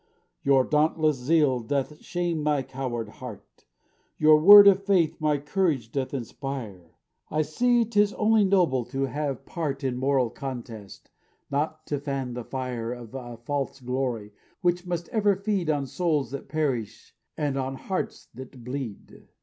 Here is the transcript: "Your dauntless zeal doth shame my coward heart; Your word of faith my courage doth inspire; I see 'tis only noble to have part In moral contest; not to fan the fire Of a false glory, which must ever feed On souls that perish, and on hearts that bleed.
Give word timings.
"Your 0.41 0.63
dauntless 0.63 1.17
zeal 1.17 1.59
doth 1.59 2.01
shame 2.03 2.41
my 2.41 2.63
coward 2.63 3.07
heart; 3.07 3.65
Your 4.17 4.39
word 4.39 4.67
of 4.67 4.83
faith 4.83 5.21
my 5.21 5.37
courage 5.37 5.91
doth 5.91 6.11
inspire; 6.11 6.95
I 7.29 7.43
see 7.43 7.85
'tis 7.85 8.11
only 8.13 8.43
noble 8.43 8.83
to 8.85 9.03
have 9.03 9.45
part 9.45 9.83
In 9.83 9.97
moral 9.97 10.31
contest; 10.31 11.11
not 11.51 11.85
to 11.85 11.99
fan 11.99 12.33
the 12.33 12.43
fire 12.43 12.91
Of 12.91 13.13
a 13.13 13.37
false 13.37 13.79
glory, 13.79 14.33
which 14.61 14.87
must 14.87 15.07
ever 15.09 15.35
feed 15.35 15.69
On 15.69 15.85
souls 15.85 16.31
that 16.31 16.49
perish, 16.49 17.13
and 17.37 17.55
on 17.55 17.75
hearts 17.75 18.25
that 18.33 18.63
bleed. 18.63 19.27